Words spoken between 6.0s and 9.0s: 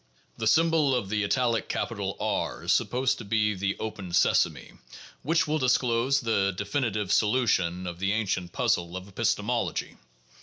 the definitive solution of the ancient puzzle